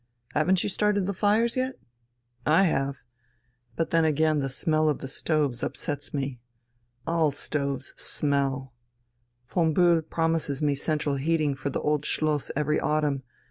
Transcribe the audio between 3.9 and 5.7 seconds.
then again the smell of the stoves